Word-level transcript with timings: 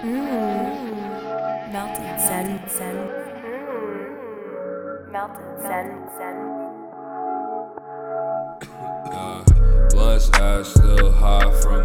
Mmm. 0.00 1.72
Melted 1.72 2.20
Zen 2.20 2.60
Zen. 2.68 2.96
Mmm. 3.42 5.10
Melted 5.10 5.60
Zen 5.60 6.08
Zen. 6.16 6.38
Blunts, 9.90 10.30
eyes 10.34 10.68
still 10.68 11.10
hot 11.12 11.52
from. 11.62 11.77